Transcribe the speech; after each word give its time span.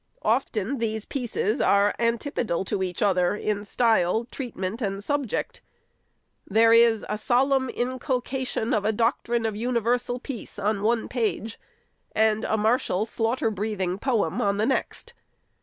Often, 0.23 0.79
these 0.79 1.05
pieces 1.05 1.61
are 1.61 1.93
antipodal 1.99 2.65
to 2.65 2.81
each 2.81 3.03
other 3.03 3.35
in 3.35 3.63
style, 3.63 4.25
treat 4.31 4.55
ment, 4.55 4.81
and 4.81 5.03
subject. 5.03 5.61
There 6.47 6.73
is 6.73 7.05
a 7.07 7.19
solemn 7.19 7.69
inculcation 7.69 8.73
of 8.73 8.81
the 8.81 8.93
doctrine 8.93 9.45
of 9.45 9.55
universal 9.55 10.17
peace 10.17 10.57
on 10.57 10.81
one 10.81 11.07
page, 11.07 11.59
and 12.15 12.45
a 12.45 12.57
martial, 12.57 13.05
slaughter 13.05 13.51
breathing 13.51 13.99
poem 13.99 14.41
on 14.41 14.57
the 14.57 14.65
next. 14.65 15.13